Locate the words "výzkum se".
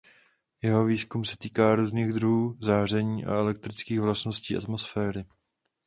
0.85-1.37